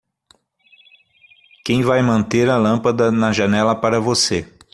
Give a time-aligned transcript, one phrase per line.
[1.63, 4.47] Quem vai manter a lâmpada na janela para você.